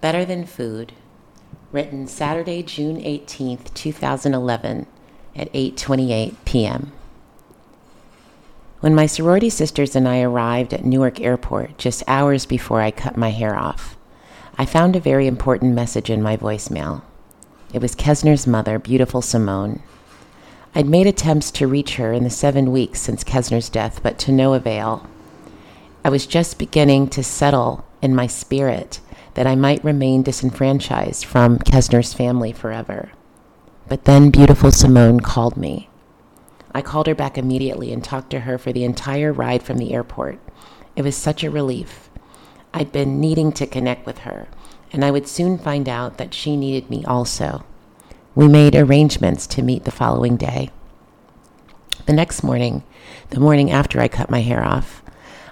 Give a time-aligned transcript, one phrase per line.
[0.00, 0.92] Better Than Food,
[1.72, 4.86] written Saturday, June 18th, 2011
[5.34, 6.92] at 8:28 p.m.
[8.78, 13.16] When my sorority sisters and I arrived at Newark Airport just hours before I cut
[13.16, 13.96] my hair off,
[14.56, 17.02] I found a very important message in my voicemail.
[17.72, 19.82] It was Kesner's mother, beautiful Simone.
[20.76, 24.30] I'd made attempts to reach her in the seven weeks since Kesner's death, but to
[24.30, 25.08] no avail.
[26.04, 29.00] I was just beginning to settle in my spirit
[29.38, 33.12] that I might remain disenfranchised from Kesner's family forever.
[33.86, 35.88] But then beautiful Simone called me.
[36.74, 39.94] I called her back immediately and talked to her for the entire ride from the
[39.94, 40.40] airport.
[40.96, 42.10] It was such a relief.
[42.74, 44.48] I'd been needing to connect with her,
[44.92, 47.64] and I would soon find out that she needed me also.
[48.34, 50.70] We made arrangements to meet the following day.
[52.06, 52.82] The next morning,
[53.30, 55.00] the morning after I cut my hair off,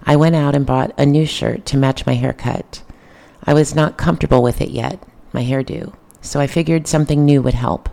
[0.03, 2.83] I went out and bought a new shirt to match my haircut.
[3.47, 7.55] I was not comfortable with it yet, my hairdo, so I figured something new would
[7.55, 7.89] help.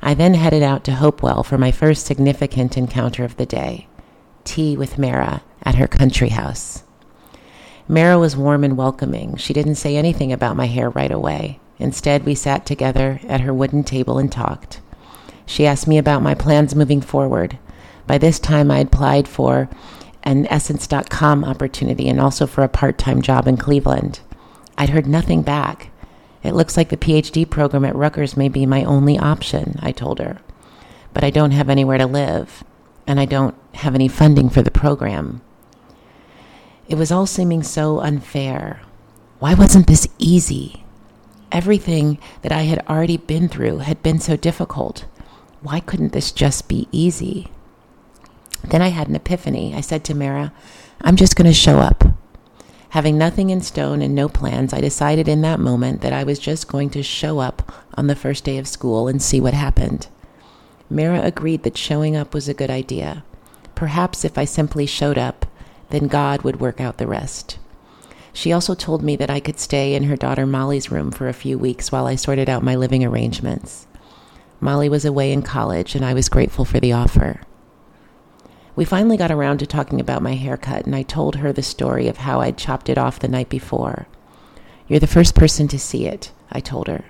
[0.00, 3.86] I then headed out to Hopewell for my first significant encounter of the day
[4.44, 6.82] tea with Mara at her country house.
[7.86, 9.36] Mara was warm and welcoming.
[9.36, 11.60] She didn't say anything about my hair right away.
[11.78, 14.80] Instead, we sat together at her wooden table and talked.
[15.44, 17.58] She asked me about my plans moving forward.
[18.06, 19.68] By this time, I had applied for
[20.22, 24.20] an Essence.com opportunity and also for a part time job in Cleveland.
[24.78, 25.90] I'd heard nothing back.
[26.44, 30.20] It looks like the PhD program at Rutgers may be my only option, I told
[30.20, 30.38] her.
[31.12, 32.62] But I don't have anywhere to live,
[33.04, 35.42] and I don't have any funding for the program.
[36.88, 38.80] It was all seeming so unfair.
[39.40, 40.84] Why wasn't this easy?
[41.50, 45.06] Everything that I had already been through had been so difficult.
[45.60, 47.48] Why couldn't this just be easy?
[48.62, 49.74] Then I had an epiphany.
[49.74, 50.52] I said to Mara,
[51.00, 52.04] I'm just going to show up.
[52.90, 56.38] Having nothing in stone and no plans, I decided in that moment that I was
[56.38, 60.08] just going to show up on the first day of school and see what happened.
[60.88, 63.24] Mara agreed that showing up was a good idea.
[63.74, 65.44] Perhaps if I simply showed up,
[65.90, 67.58] then God would work out the rest.
[68.32, 71.34] She also told me that I could stay in her daughter Molly's room for a
[71.34, 73.86] few weeks while I sorted out my living arrangements.
[74.60, 77.40] Molly was away in college, and I was grateful for the offer.
[78.78, 82.06] We finally got around to talking about my haircut, and I told her the story
[82.06, 84.06] of how I'd chopped it off the night before.
[84.86, 87.06] You're the first person to see it, I told her.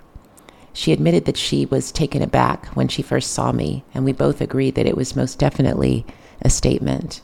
[0.73, 4.41] She admitted that she was taken aback when she first saw me, and we both
[4.41, 6.07] agreed that it was most definitely
[6.41, 7.21] a statement.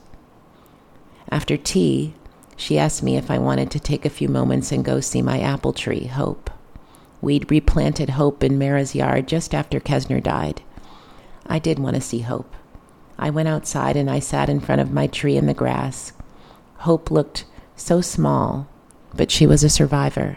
[1.31, 2.13] After tea,
[2.55, 5.41] she asked me if I wanted to take a few moments and go see my
[5.41, 6.51] apple tree, Hope.
[7.23, 10.61] We'd replanted Hope in Mara's yard just after Kesner died.
[11.47, 12.55] I did want to see Hope.
[13.25, 16.13] I went outside and I sat in front of my tree in the grass.
[16.81, 18.69] Hope looked so small,
[19.15, 20.37] but she was a survivor.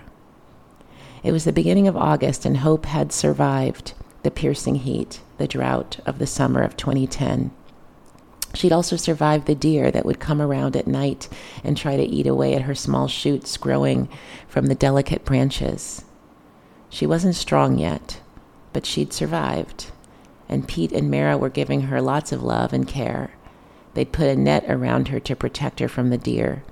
[1.21, 3.93] It was the beginning of August, and Hope had survived
[4.23, 7.51] the piercing heat, the drought of the summer of 2010.
[8.53, 11.27] She'd also survived the deer that would come around at night
[11.65, 14.07] and try to eat away at her small shoots growing
[14.47, 16.05] from the delicate branches.
[16.89, 18.21] She wasn't strong yet,
[18.71, 19.91] but she'd survived
[20.49, 23.31] and Pete and Mara were giving her lots of love and care.
[23.93, 26.63] They'd put a net around her to protect her from the deer,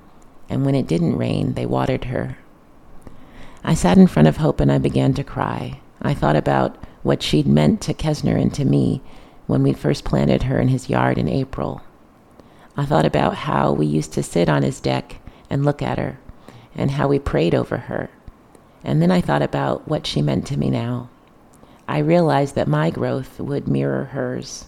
[0.49, 2.37] and when it didn't rain, they watered her.
[3.63, 5.79] I sat in front of Hope and I began to cry.
[6.01, 9.01] I thought about what she'd meant to Kesner and to me
[9.47, 11.81] when we first planted her in his yard in April.
[12.77, 15.17] I thought about how we used to sit on his deck
[15.49, 16.19] and look at her,
[16.75, 18.09] and how we prayed over her.
[18.83, 21.09] And then I thought about what she meant to me now.
[21.87, 24.65] I realized that my growth would mirror hers.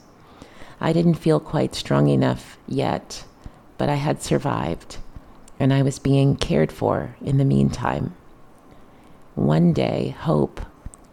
[0.80, 3.26] I didn't feel quite strong enough yet,
[3.78, 4.98] but I had survived,
[5.60, 8.16] and I was being cared for in the meantime.
[9.34, 10.62] One day, hope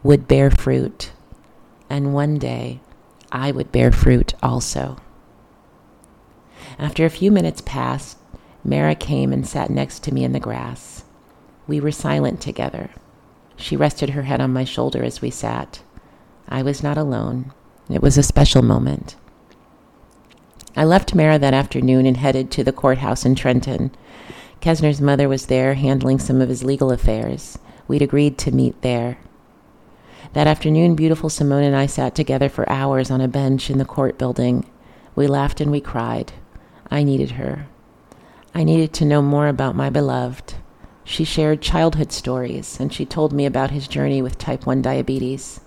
[0.02, 1.12] would bear fruit,
[1.88, 2.80] and one day,
[3.32, 4.98] I would bear fruit also.
[6.78, 8.18] After a few minutes passed,
[8.62, 11.04] Mara came and sat next to me in the grass.
[11.66, 12.90] We were silent together.
[13.56, 15.82] She rested her head on my shoulder as we sat.
[16.48, 17.52] I was not alone.
[17.90, 19.16] It was a special moment.
[20.76, 23.92] I left Mara that afternoon and headed to the courthouse in Trenton.
[24.60, 27.58] Kesner's mother was there handling some of his legal affairs.
[27.86, 29.18] We'd agreed to meet there.
[30.32, 33.84] That afternoon, beautiful Simone and I sat together for hours on a bench in the
[33.84, 34.68] court building.
[35.14, 36.32] We laughed and we cried.
[36.90, 37.66] I needed her.
[38.54, 40.54] I needed to know more about my beloved.
[41.04, 45.60] She shared childhood stories, and she told me about his journey with type 1 diabetes.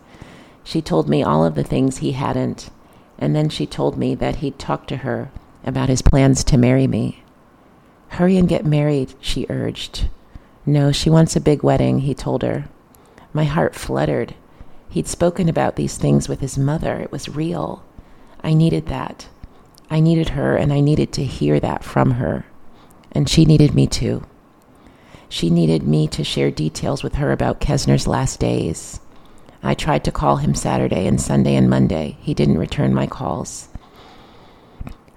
[0.67, 2.71] She told me all of the things he hadn't,
[3.17, 5.31] and then she told me that he'd talked to her
[5.63, 7.23] about his plans to marry me.
[8.09, 10.09] Hurry and get married, she urged.
[10.65, 12.67] No, she wants a big wedding, he told her.
[13.31, 14.35] My heart fluttered.
[14.89, 16.99] He'd spoken about these things with his mother.
[16.99, 17.81] It was real.
[18.43, 19.29] I needed that.
[19.89, 22.45] I needed her, and I needed to hear that from her.
[23.13, 24.25] And she needed me too.
[25.29, 28.99] She needed me to share details with her about Kesner's last days.
[29.63, 32.17] I tried to call him Saturday and Sunday and Monday.
[32.21, 33.69] He didn't return my calls.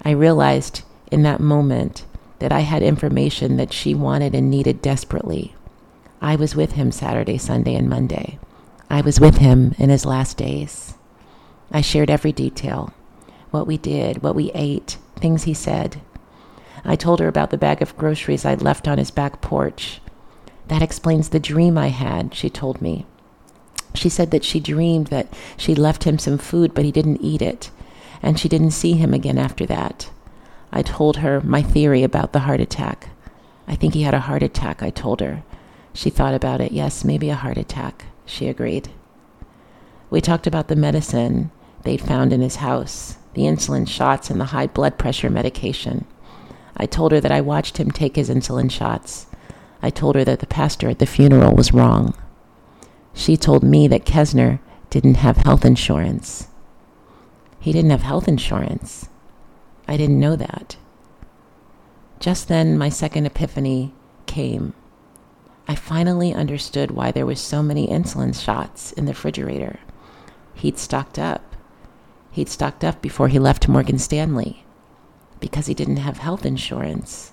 [0.02, 2.04] I realized in that moment
[2.38, 5.54] that I had information that she wanted and needed desperately.
[6.22, 8.38] I was with him Saturday, Sunday, and Monday.
[8.88, 10.94] I was with him in his last days.
[11.70, 12.92] I shared every detail
[13.50, 16.00] what we did, what we ate, things he said.
[16.84, 20.00] I told her about the bag of groceries I'd left on his back porch.
[20.68, 23.06] That explains the dream I had, she told me.
[23.94, 27.42] She said that she dreamed that she left him some food, but he didn't eat
[27.42, 27.70] it,
[28.22, 30.10] and she didn't see him again after that.
[30.72, 33.08] I told her my theory about the heart attack.
[33.66, 35.42] I think he had a heart attack, I told her.
[35.92, 36.72] She thought about it.
[36.72, 38.88] Yes, maybe a heart attack, she agreed.
[40.08, 41.50] We talked about the medicine
[41.82, 46.04] they'd found in his house, the insulin shots, and the high blood pressure medication.
[46.76, 49.26] I told her that I watched him take his insulin shots.
[49.82, 52.14] I told her that the pastor at the funeral was wrong.
[53.12, 56.48] She told me that Kesner didn't have health insurance.
[57.58, 59.08] He didn't have health insurance.
[59.86, 60.76] I didn't know that.
[62.18, 63.94] Just then, my second epiphany
[64.26, 64.74] came.
[65.66, 69.80] I finally understood why there were so many insulin shots in the refrigerator.
[70.54, 71.56] He'd stocked up.
[72.30, 74.64] He'd stocked up before he left Morgan Stanley
[75.40, 77.32] because he didn't have health insurance.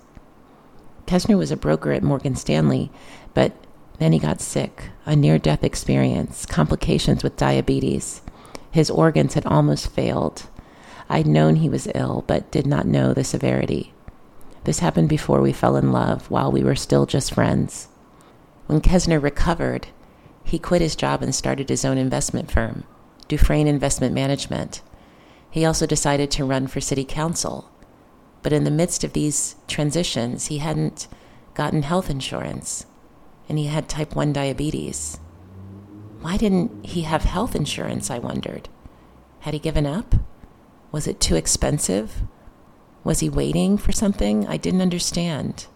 [1.05, 2.91] Kesner was a broker at Morgan Stanley,
[3.33, 3.53] but
[3.99, 8.21] then he got sick, a near death experience, complications with diabetes.
[8.69, 10.47] His organs had almost failed.
[11.09, 13.93] I'd known he was ill, but did not know the severity.
[14.65, 17.87] This happened before we fell in love, while we were still just friends.
[18.67, 19.87] When Kesner recovered,
[20.43, 22.83] he quit his job and started his own investment firm,
[23.27, 24.81] Dufresne Investment Management.
[25.49, 27.71] He also decided to run for city council.
[28.43, 31.07] But in the midst of these transitions, he hadn't
[31.53, 32.85] gotten health insurance
[33.49, 35.19] and he had type 1 diabetes.
[36.21, 38.09] Why didn't he have health insurance?
[38.09, 38.69] I wondered.
[39.41, 40.15] Had he given up?
[40.91, 42.23] Was it too expensive?
[43.03, 44.47] Was he waiting for something?
[44.47, 45.67] I didn't understand.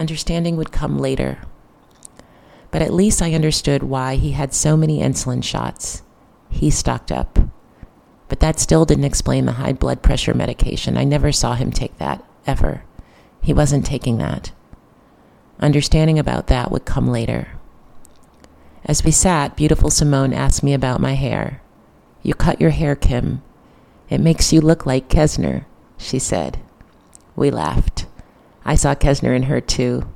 [0.00, 1.38] Understanding would come later.
[2.70, 6.02] But at least I understood why he had so many insulin shots.
[6.48, 7.38] He stocked up.
[8.28, 10.96] But that still didn't explain the high blood pressure medication.
[10.96, 12.82] I never saw him take that, ever.
[13.40, 14.50] He wasn't taking that.
[15.60, 17.48] Understanding about that would come later.
[18.84, 21.62] As we sat, beautiful Simone asked me about my hair.
[22.22, 23.42] You cut your hair, Kim.
[24.10, 25.64] It makes you look like Kesner,
[25.96, 26.60] she said.
[27.36, 28.06] We laughed.
[28.64, 30.08] I saw Kesner in her too.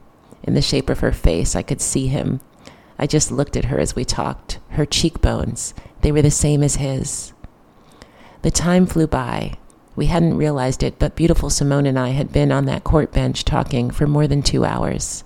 [0.43, 2.41] In the shape of her face, I could see him,
[2.99, 4.59] I just looked at her as we talked.
[4.71, 7.33] Her cheekbones, they were the same as his.
[8.43, 9.55] The time flew by.
[9.99, 13.45] We hadn't realized it, but beautiful Simone and I had been on that court bench
[13.45, 15.25] talking for more than two hours.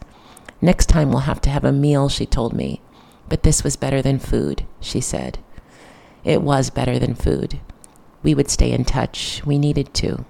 [0.63, 2.81] Next time we'll have to have a meal, she told me.
[3.29, 5.41] But this was better than food, she said.
[6.25, 7.61] It was better than food.
[8.23, 9.43] We would stay in touch.
[9.45, 10.25] We needed to.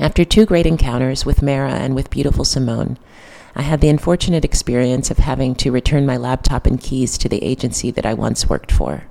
[0.00, 2.98] After two great encounters with Mara and with beautiful Simone,
[3.54, 7.44] I had the unfortunate experience of having to return my laptop and keys to the
[7.44, 9.04] agency that I once worked for.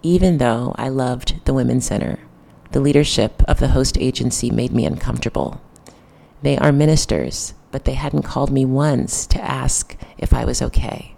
[0.00, 2.18] Even though I loved the Women's Center,
[2.72, 5.60] the leadership of the host agency made me uncomfortable.
[6.42, 11.14] They are ministers, but they hadn't called me once to ask if I was okay.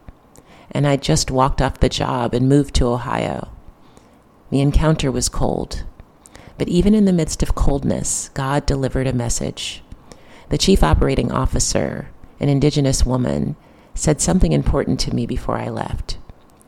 [0.70, 3.50] And I just walked off the job and moved to Ohio.
[4.50, 5.84] The encounter was cold.
[6.58, 9.82] But even in the midst of coldness, God delivered a message.
[10.50, 12.08] The chief operating officer
[12.40, 13.56] an indigenous woman,
[13.94, 16.18] said something important to me before I left.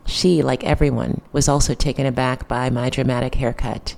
[0.07, 3.97] She, like everyone, was also taken aback by my dramatic haircut.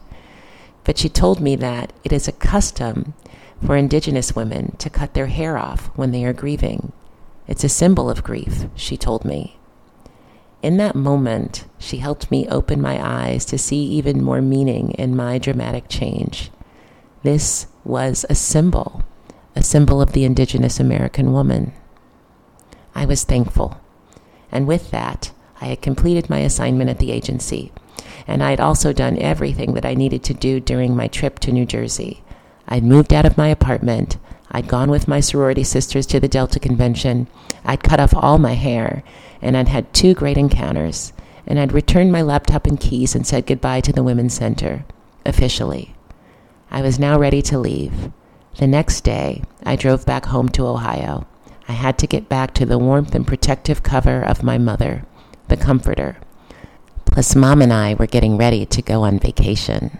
[0.88, 3.12] But she told me that it is a custom
[3.62, 6.94] for indigenous women to cut their hair off when they are grieving.
[7.46, 9.58] It's a symbol of grief, she told me.
[10.62, 15.14] In that moment, she helped me open my eyes to see even more meaning in
[15.14, 16.50] my dramatic change.
[17.22, 19.04] This was a symbol
[19.54, 21.74] a symbol of the indigenous American woman.
[22.94, 23.78] I was thankful.
[24.50, 27.72] And with that, I had completed my assignment at the agency,
[28.26, 31.52] and I had also done everything that I needed to do during my trip to
[31.52, 32.22] New Jersey.
[32.68, 34.18] I'd moved out of my apartment,
[34.50, 37.28] I'd gone with my sorority sisters to the Delta Convention,
[37.64, 39.02] I'd cut off all my hair,
[39.42, 41.12] and I'd had two great encounters,
[41.46, 44.84] and I'd returned my laptop and keys and said goodbye to the Women's Center,
[45.24, 45.94] officially.
[46.70, 48.10] I was now ready to leave.
[48.58, 51.26] The next day, I drove back home to Ohio.
[51.68, 55.04] I had to get back to the warmth and protective cover of my mother,
[55.48, 56.18] the comforter.
[57.18, 59.98] Plus, Mom and I were getting ready to go on vacation.